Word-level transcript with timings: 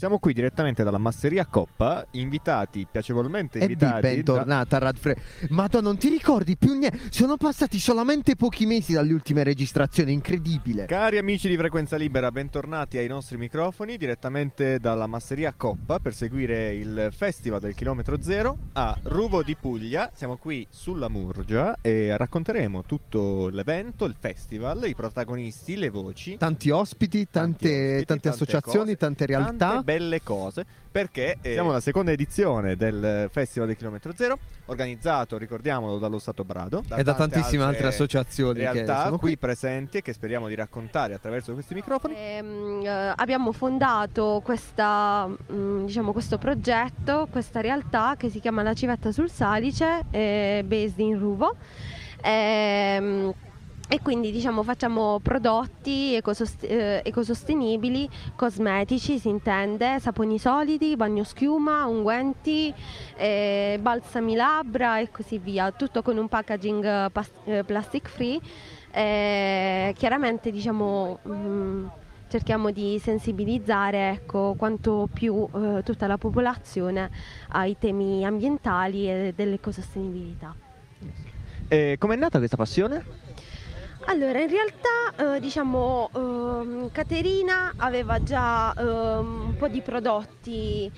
Siamo 0.00 0.18
qui 0.18 0.32
direttamente 0.32 0.82
dalla 0.82 0.96
Masseria 0.96 1.44
Coppa, 1.44 2.06
invitati, 2.12 2.86
piacevolmente 2.90 3.58
E 3.58 3.64
invitati. 3.64 4.00
bentornata 4.00 4.76
a 4.76 4.78
Radfre. 4.78 5.14
Madonna, 5.50 5.88
non 5.88 5.98
ti 5.98 6.08
ricordi 6.08 6.56
più 6.56 6.72
niente? 6.72 6.98
Sono 7.10 7.36
passati 7.36 7.78
solamente 7.78 8.34
pochi 8.34 8.64
mesi 8.64 8.94
dalle 8.94 9.12
ultime 9.12 9.42
registrazioni, 9.42 10.14
incredibile. 10.14 10.86
Cari 10.86 11.18
amici 11.18 11.48
di 11.48 11.56
Frequenza 11.58 11.96
Libera, 11.98 12.30
bentornati 12.32 12.96
ai 12.96 13.08
nostri 13.08 13.36
microfoni 13.36 13.98
direttamente 13.98 14.78
dalla 14.78 15.06
Masseria 15.06 15.52
Coppa 15.54 15.98
per 15.98 16.14
seguire 16.14 16.72
il 16.72 17.10
Festival 17.14 17.60
del 17.60 17.74
Chilometro 17.74 18.22
Zero 18.22 18.56
a 18.72 18.98
Ruvo 19.02 19.42
di 19.42 19.54
Puglia. 19.54 20.10
Siamo 20.14 20.38
qui 20.38 20.66
sulla 20.70 21.10
Murgia 21.10 21.76
e 21.82 22.16
racconteremo 22.16 22.84
tutto 22.84 23.50
l'evento, 23.50 24.06
il 24.06 24.16
festival, 24.18 24.88
i 24.88 24.94
protagonisti, 24.94 25.76
le 25.76 25.90
voci. 25.90 26.38
Tanti 26.38 26.70
ospiti, 26.70 27.28
tante, 27.28 27.68
Tanti 27.68 27.76
ospiti, 27.76 28.04
tante 28.06 28.28
associazioni, 28.30 28.84
cose, 28.84 28.96
tante 28.96 29.26
realtà. 29.26 29.52
Tante 29.56 29.88
belle 29.90 30.22
cose 30.22 30.64
perché 30.90 31.38
eh, 31.40 31.52
siamo 31.52 31.70
alla 31.70 31.80
seconda 31.80 32.10
edizione 32.10 32.76
del 32.76 33.28
Festival 33.30 33.68
del 33.68 33.76
Chilometro 33.76 34.12
Zero 34.14 34.38
organizzato, 34.66 35.36
ricordiamolo, 35.36 35.98
dallo 35.98 36.18
Stato 36.18 36.44
Brado 36.44 36.82
e 36.96 37.02
da 37.02 37.14
tantissime 37.14 37.64
altre 37.64 37.88
associazioni 37.88 38.60
che 38.60 38.72
realtà 38.72 39.04
sono 39.04 39.18
qui 39.18 39.30
qui. 39.30 39.38
presenti 39.38 39.98
e 39.98 40.02
che 40.02 40.12
speriamo 40.12 40.48
di 40.48 40.54
raccontare 40.54 41.14
attraverso 41.14 41.52
questi 41.52 41.74
microfoni. 41.74 42.14
Ehm, 42.16 42.82
eh, 42.84 43.12
abbiamo 43.16 43.52
fondato 43.52 44.40
questa, 44.44 45.28
mm, 45.28 45.86
diciamo, 45.86 46.12
questo 46.12 46.38
progetto, 46.38 47.28
questa 47.30 47.60
realtà 47.60 48.14
che 48.16 48.28
si 48.28 48.40
chiama 48.40 48.62
La 48.62 48.74
Civetta 48.74 49.12
sul 49.12 49.30
Salice, 49.30 50.04
eh, 50.10 50.62
based 50.64 50.98
in 50.98 51.18
Ruvo. 51.18 51.56
Ehm, 52.22 53.32
e 53.92 54.00
quindi 54.02 54.30
diciamo 54.30 54.62
facciamo 54.62 55.18
prodotti 55.18 56.14
ecosost- 56.14 56.62
eh, 56.62 57.02
ecosostenibili, 57.04 58.08
cosmetici 58.36 59.18
si 59.18 59.28
intende, 59.28 59.98
saponi 59.98 60.38
solidi, 60.38 60.94
bagnoschiuma, 60.94 61.86
unguenti, 61.86 62.72
eh, 63.16 63.80
balsami 63.80 64.36
labbra 64.36 65.00
e 65.00 65.10
così 65.10 65.38
via, 65.38 65.72
tutto 65.72 66.02
con 66.02 66.16
un 66.18 66.28
packaging 66.28 66.84
eh, 66.84 67.10
pas- 67.10 67.32
eh, 67.46 67.64
plastic 67.64 68.08
free. 68.08 68.38
Chiaramente 68.92 70.52
diciamo 70.52 71.18
mm, 71.26 71.86
cerchiamo 72.28 72.70
di 72.70 72.96
sensibilizzare 73.02 74.10
ecco, 74.10 74.54
quanto 74.56 75.08
più 75.12 75.48
tutta 75.84 76.06
la 76.06 76.16
popolazione 76.16 77.10
ai 77.48 77.76
temi 77.76 78.24
ambientali 78.24 79.08
e 79.10 79.32
dell'ecosostenibilità. 79.34 80.54
E 81.68 81.96
com'è 81.98 82.16
nata 82.16 82.38
questa 82.38 82.56
passione? 82.56 83.29
Allora, 84.10 84.40
in 84.40 84.48
realtà, 84.48 85.36
eh, 85.36 85.38
diciamo, 85.38 86.10
ehm, 86.12 86.90
Caterina 86.90 87.74
aveva 87.76 88.20
già 88.20 88.74
ehm, 88.74 89.44
un 89.46 89.54
po' 89.56 89.68
di 89.68 89.82
prodotti 89.82 90.90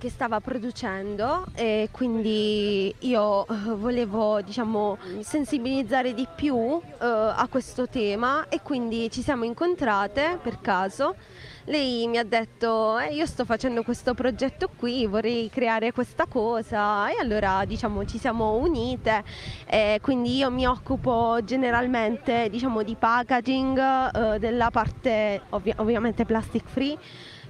che 0.00 0.08
stava 0.08 0.40
producendo 0.40 1.44
e 1.54 1.90
quindi 1.92 2.92
io 3.00 3.46
eh, 3.46 3.74
volevo, 3.74 4.40
diciamo, 4.40 4.96
sensibilizzare 5.20 6.14
di 6.14 6.26
più 6.34 6.56
eh, 6.56 7.04
a 7.04 7.46
questo 7.50 7.86
tema 7.86 8.48
e 8.48 8.62
quindi 8.62 9.10
ci 9.10 9.20
siamo 9.20 9.44
incontrate 9.44 10.38
per 10.42 10.58
caso. 10.62 11.16
Lei 11.64 12.06
mi 12.08 12.16
ha 12.16 12.24
detto, 12.24 12.98
"Eh, 12.98 13.12
io 13.12 13.26
sto 13.26 13.44
facendo 13.44 13.82
questo 13.82 14.14
progetto 14.14 14.70
qui, 14.74 15.06
vorrei 15.06 15.50
creare 15.50 15.92
questa 15.92 16.24
cosa 16.26 17.10
e 17.10 17.16
allora 17.20 17.64
diciamo 17.66 18.06
ci 18.06 18.18
siamo 18.18 18.54
unite 18.54 19.22
e 19.66 19.98
quindi 20.00 20.38
io 20.38 20.50
mi 20.50 20.66
occupo 20.66 21.38
generalmente 21.44 22.48
diciamo 22.48 22.82
di 22.82 22.96
packaging 22.98 23.78
eh, 24.14 24.38
della 24.38 24.70
parte 24.70 25.42
ovvi- 25.50 25.74
ovviamente 25.76 26.24
plastic 26.24 26.66
free 26.66 26.96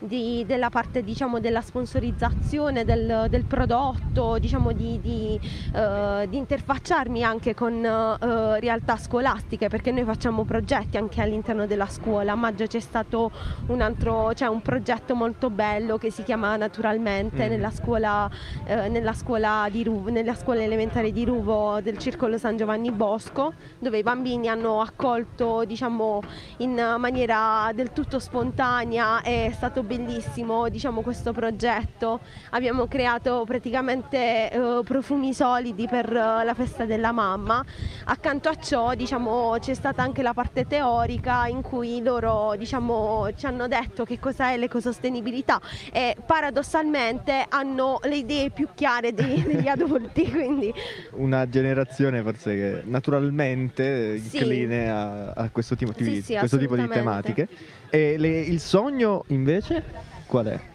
di- 0.01 0.45
della 0.47 0.71
parte 0.71 1.03
diciamo 1.03 1.41
della 1.41 1.61
sponsorizzazione 1.61 2.85
del, 2.85 3.27
del 3.29 3.45
prodotto 3.45 4.39
diciamo 4.39 4.73
di, 4.73 5.01
di, 5.01 5.41
eh, 5.75 6.27
di 6.29 6.37
interfacciarmi 6.37 7.23
anche 7.23 7.55
con 7.55 7.85
eh, 7.85 8.61
realtà 8.61 8.97
scolastiche 8.97 9.69
perché 9.69 9.91
noi 9.93 10.05
facciamo 10.05 10.45
progetti 10.45 10.97
anche 10.97 11.21
all'interno 11.21 11.67
della 11.67 11.87
scuola 11.87 12.33
a 12.33 12.37
maggio 12.37 12.67
c'è 12.67 12.81
stato 12.81 13.31
un 13.67 13.81
altro 13.81 14.31
c'è 14.35 14.47
un 14.47 14.63
progetto 14.63 15.15
molto 15.15 15.51
bello 15.51 15.99
che 15.99 16.11
si 16.11 16.23
chiama 16.23 16.57
naturalmente 16.57 17.47
Mm. 17.47 17.51
nella 17.51 17.71
scuola 17.71 18.31
eh, 18.65 18.89
nella 18.89 19.13
scuola 19.13 19.69
di 19.71 19.85
Ruvo, 19.85 20.11
nella 20.11 20.35
scuola 20.35 20.63
elementare 20.63 21.13
di 21.13 21.25
Ruvo 21.25 21.81
del 21.83 21.99
Circolo 21.99 22.39
San 22.39 22.57
Giovanni 22.57 22.91
Bosco, 22.91 23.53
dove 23.79 23.99
i 23.99 24.03
bambini 24.03 24.49
hanno 24.49 24.81
accolto 24.81 25.65
diciamo, 25.65 26.21
in 26.59 26.73
maniera 26.99 27.71
del 27.75 27.93
tutto 27.93 28.19
spontanea, 28.19 29.23
è 29.23 29.51
stato 29.55 29.83
bellissimo 29.97 30.69
diciamo, 30.69 31.01
questo 31.01 31.33
progetto. 31.33 32.21
Abbiamo 32.51 32.87
creato 32.87 33.43
praticamente 33.45 34.49
eh, 34.51 34.81
profumi 34.85 35.35
solidi 35.35 35.89
per 35.89 36.07
eh, 36.15 36.45
la 36.45 36.55
festa 36.55 36.85
della 36.85 37.11
mamma. 37.11 37.65
Accanto 38.05 38.49
a 38.49 38.55
ciò 38.55 38.95
diciamo, 38.95 39.57
c'è 39.59 39.75
stata 39.75 40.01
anche 40.03 40.23
la 40.23 40.33
parte 40.33 40.67
teorica 40.67 41.47
in 41.49 41.63
cui 41.63 42.01
loro 42.03 42.55
diciamo, 42.57 43.29
ci 43.37 43.47
hanno 43.47 43.67
detto 43.67 44.05
che 44.05 44.21
cos'è 44.21 44.57
l'ecosostenibilità 44.57 45.61
e 45.93 46.17
paradossalmente 46.25 47.45
hanno 47.49 47.99
le 48.05 48.17
idee 48.19 48.51
più 48.51 48.69
chiare 48.75 49.13
dei- 49.13 49.43
degli 49.43 49.67
adulti, 49.67 50.31
quindi 50.31 50.73
Una 51.13 51.49
generazione 51.49 52.23
forse 52.23 52.55
che 52.55 52.83
naturalmente 52.85 54.19
Sì. 54.19 54.37
incline 54.37 54.89
a, 54.91 55.31
a 55.33 55.51
questo, 55.51 55.75
tipo, 55.75 55.93
Sì, 55.97 56.23
sì, 56.23 56.37
questo 56.37 56.59
tipo 56.59 56.77
di 56.77 56.87
tematiche. 56.87 57.49
E 57.93 58.17
le- 58.19 58.41
il 58.41 58.61
sogno 58.61 59.25
invece 59.29 59.80
qual 60.27 60.47
è? 60.47 60.70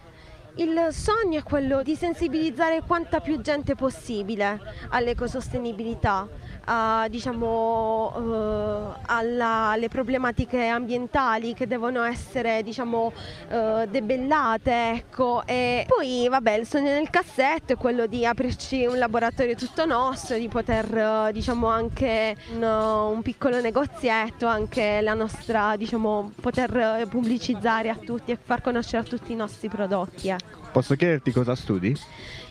Il 0.58 0.88
sogno 0.92 1.40
è 1.40 1.44
quello 1.44 1.84
di 1.84 1.96
sensibilizzare 1.96 2.82
quanta 2.86 3.20
più 3.20 3.42
gente 3.42 3.76
possibile 3.76 4.60
all'ecosostenibilità, 4.90 6.28
a, 6.66 7.08
diciamo, 7.10 8.14
eh, 8.16 9.00
alla- 9.08 9.70
alle 9.70 9.90
problematiche 9.90 10.66
ambientali 10.68 11.54
che 11.54 11.68
devono 11.68 12.04
essere 12.04 12.64
diciamo, 12.64 13.12
eh, 13.50 13.88
debellate. 13.90 14.92
Ecco. 14.92 15.44
E 15.46 15.86
poi 15.88 16.28
vabbè, 16.30 16.54
il 16.54 16.66
sogno 16.68 16.90
nel 16.92 17.10
cassetto 17.10 17.74
è 17.74 17.78
quello 17.78 18.06
di 18.06 18.26
aprirci 18.26 18.86
un 18.86 18.98
laboratorio 18.98 19.56
tutto 19.56 19.86
nostro, 19.86 20.38
di 20.38 20.48
poter 20.48 20.98
eh, 20.98 21.32
diciamo, 21.34 21.68
anche 21.68 22.36
un, 22.54 22.64
un 22.64 23.22
piccolo 23.22 23.60
negozietto, 23.60 24.48
anche 24.48 25.02
la 25.02 25.14
nostra, 25.14 25.76
diciamo, 25.76 26.32
poter 26.42 26.76
eh, 26.76 27.06
pubblicizzare 27.08 27.90
a 27.90 27.96
tutti 27.96 28.32
e 28.32 28.38
far 28.42 28.62
conoscere 28.62 29.04
a 29.04 29.06
tutti 29.06 29.32
i 29.32 29.36
nostri 29.36 29.68
prodotti. 29.70 30.34
Posso 30.72 30.96
chiederti 30.96 31.32
cosa 31.32 31.56
studi? 31.56 31.96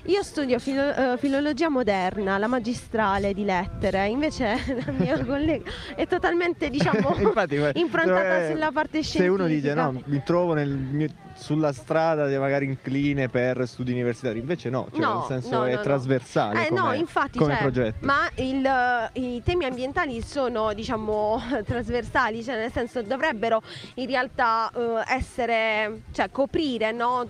Io 0.06 0.22
studio 0.22 0.58
filo- 0.58 0.94
eh, 0.94 1.16
filologia 1.18 1.68
moderna, 1.70 2.36
la 2.38 2.46
magistrale 2.46 3.32
di 3.34 3.44
lettere, 3.44 4.06
invece 4.06 4.58
la 4.84 4.92
mia 4.92 5.18
collega 5.24 5.70
è 5.94 6.06
totalmente 6.06 6.68
diciamo 6.70 7.16
Infatti, 7.20 7.58
improntata 7.74 8.46
eh, 8.46 8.50
sulla 8.52 8.70
parte 8.70 9.02
Se 9.02 9.10
scientifica. 9.10 9.32
uno 9.32 9.46
dice 9.46 9.74
no, 9.74 10.02
mi 10.06 10.22
trovo 10.22 10.52
nel 10.54 10.70
mio- 10.70 11.08
sulla 11.34 11.72
strada 11.72 12.26
magari 12.38 12.66
incline 12.66 13.28
per 13.28 13.66
studi 13.66 13.92
universitari, 13.92 14.38
invece 14.38 14.68
no, 14.70 14.88
cioè 14.90 15.00
No, 15.00 15.18
nel 15.18 15.26
senso 15.42 15.56
no, 15.58 15.64
è 15.66 15.74
no, 15.74 15.80
trasversale 15.82 16.64
Eh 16.64 16.68
come, 16.68 16.80
no, 16.80 16.92
infatti, 16.92 17.38
come 17.38 17.52
cioè, 17.54 17.62
progetto. 17.62 18.06
ma 18.06 18.28
il, 18.36 18.64
eh, 18.64 19.20
i 19.20 19.42
temi 19.42 19.64
ambientali 19.64 20.22
sono 20.22 20.72
diciamo 20.74 21.42
trasversali, 21.64 22.42
cioè 22.42 22.56
nel 22.56 22.72
senso 22.72 23.02
dovrebbero 23.02 23.62
in 23.94 24.06
realtà 24.06 24.70
eh, 24.74 25.02
essere, 25.14 26.02
cioè 26.12 26.30
coprire 26.30 26.92
no, 26.92 27.26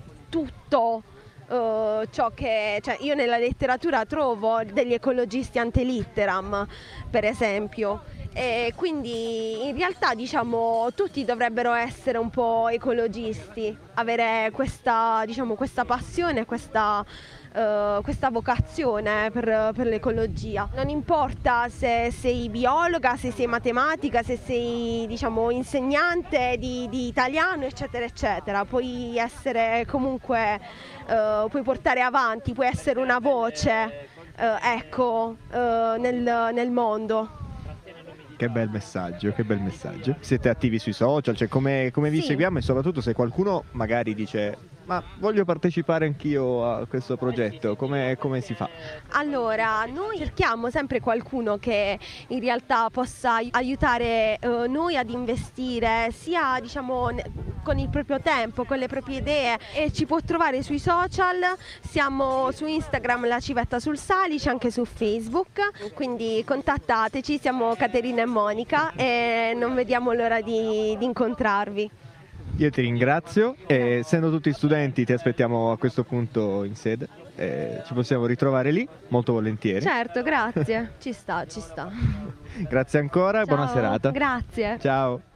tutto 0.75 1.03
eh, 1.49 2.09
ciò 2.11 2.31
che, 2.31 2.81
cioè 2.83 2.97
io 3.01 3.15
nella 3.15 3.39
letteratura 3.39 4.05
trovo 4.05 4.63
degli 4.65 4.93
ecologisti 4.93 5.59
antelitteram, 5.59 6.67
per 7.09 7.25
esempio. 7.25 8.03
E 8.37 8.73
quindi 8.75 9.69
in 9.69 9.77
realtà 9.77 10.13
diciamo 10.13 10.89
tutti 10.93 11.25
dovrebbero 11.25 11.73
essere 11.73 12.19
un 12.19 12.31
po' 12.31 12.69
ecologisti, 12.69 13.77
avere 13.95 14.51
questa, 14.53 15.23
diciamo, 15.25 15.55
questa 15.55 15.85
passione, 15.85 16.45
questa, 16.45 17.05
eh, 17.55 18.01
questa 18.03 18.31
vocazione 18.31 19.31
per, 19.31 19.71
per 19.73 19.87
l'ecologia. 19.87 20.69
Non 20.75 20.89
importa 20.89 21.69
se 21.69 22.11
sei 22.11 22.49
biologa, 22.49 23.17
se 23.17 23.31
sei 23.31 23.47
matematica, 23.47 24.25
se 24.25 24.37
sei 24.37 25.07
diciamo, 25.07 25.51
insegnante 25.51 26.57
di, 26.59 26.89
di 26.89 27.07
italiano, 27.07 27.67
eccetera, 27.67 28.05
eccetera. 28.05 28.65
Puoi 28.65 29.17
essere 29.17 29.87
comunque, 29.89 30.61
eh, 31.07 31.47
puoi 31.49 31.63
portare 31.63 32.01
avanti, 32.01 32.53
puoi 32.53 32.67
essere 32.67 32.99
una 32.99 33.21
voce 33.21 34.09
eh, 34.37 34.57
ecco, 34.61 35.37
nel, 35.53 36.51
nel 36.53 36.71
mondo. 36.73 37.43
Che 38.45 38.51
bel 38.51 38.69
messaggio, 38.69 39.33
che 39.33 39.43
bel 39.43 39.59
messaggio. 39.59 40.17
Siete 40.21 40.51
attivi 40.51 40.79
sui 40.79 40.93
social, 40.93 41.35
cioè 41.35 41.49
come, 41.49 41.89
come 41.91 42.11
vi 42.11 42.21
Sì. 42.21 42.27
seguiamo 42.27 42.59
e 42.59 42.61
soprattutto 42.61 43.01
se 43.01 43.15
qualcuno 43.15 43.65
magari 43.71 44.15
dice 44.15 44.73
ma 44.85 45.03
voglio 45.19 45.47
partecipare 45.47 46.05
anch'io 46.05 46.63
a 46.71 46.85
questo 46.87 47.17
progetto, 47.17 47.75
come, 47.75 48.19
come 48.19 48.43
si 48.43 48.53
fa? 48.53 48.69
Allora, 49.13 49.87
noi 49.87 50.19
cerchiamo 50.19 50.69
sempre 50.69 51.01
qualcuno 51.01 51.57
che 51.57 51.99
in 52.29 52.41
realtà 52.41 52.91
possa 52.91 53.37
aiutare 53.53 54.37
eh, 54.39 54.69
noi 54.69 54.99
ad 54.99 55.09
investire 55.09 56.11
sia 56.13 56.59
diciamo 56.61 57.09
con 57.65 57.79
il 57.79 57.89
proprio 57.89 58.21
tempo, 58.21 58.65
con 58.65 58.79
le 58.79 58.87
proprie 58.87 59.19
idee 59.19 59.59
e 59.75 59.91
ci 59.91 60.07
può 60.07 60.21
trovare 60.25 60.63
sui 60.63 60.79
social, 60.79 61.57
siamo 61.81 62.53
su 62.53 62.67
Instagram 62.67 63.27
la 63.27 63.41
civetta 63.41 63.81
sul 63.81 63.99
salice, 63.99 64.51
anche 64.51 64.71
su 64.71 64.85
Facebook, 64.85 65.93
quindi 65.95 66.45
contattateci, 66.47 67.39
siamo 67.39 67.75
Caterina 67.75 68.23
e 68.23 68.27
Monica 68.27 68.93
e 68.95 69.55
non 69.57 69.75
vediamo 69.75 70.13
l'ora 70.13 70.41
di, 70.41 70.95
di 70.97 71.05
incontrarvi. 71.05 71.91
Io 72.59 72.71
ti 72.71 72.83
ringrazio 72.83 73.57
e 73.67 73.99
essendo 73.99 74.31
tutti 74.31 74.53
studenti 74.53 75.05
ti 75.05 75.13
aspettiamo 75.13 75.73
a 75.73 75.79
questo 75.79 76.05
punto 76.05 76.63
in 76.63 76.77
sede, 76.77 77.09
eh, 77.35 77.83
ci 77.85 77.95
possiamo 77.95 78.27
ritrovare 78.27 78.71
lì 78.71 78.87
molto 79.09 79.33
volentieri. 79.33 79.81
Certo, 79.81 80.23
grazie, 80.23 80.93
ci 81.01 81.13
sta, 81.13 81.47
ci 81.47 81.61
sta. 81.61 81.91
Grazie 82.69 83.01
ancora 83.01 83.41
e 83.41 83.45
buona 83.45 83.67
serata. 83.69 84.11
Grazie. 84.11 84.79
Ciao. 84.79 85.33